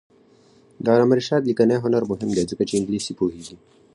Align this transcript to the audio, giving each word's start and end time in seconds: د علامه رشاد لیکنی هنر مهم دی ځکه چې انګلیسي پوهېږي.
د 0.83 0.85
علامه 0.93 1.15
رشاد 1.19 1.41
لیکنی 1.49 1.77
هنر 1.83 2.03
مهم 2.11 2.29
دی 2.35 2.43
ځکه 2.51 2.63
چې 2.69 2.73
انګلیسي 2.79 3.13
پوهېږي. 3.19 3.55